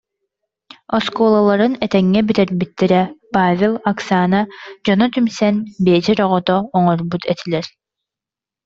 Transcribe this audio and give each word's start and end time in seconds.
Оскуолаларын 0.95 1.73
этэҥҥэ 1.85 2.21
бүтэрбиттэрэ, 2.27 3.01
Павел, 3.35 3.73
Оксана 3.91 4.41
дьоно 4.83 5.05
түмсэн 5.13 5.55
биэчэр 5.83 6.19
оҕото 6.25 6.55
оҥорбут 6.77 7.23
этилэр 7.33 7.65